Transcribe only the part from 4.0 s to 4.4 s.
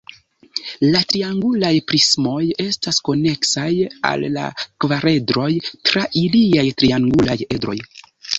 al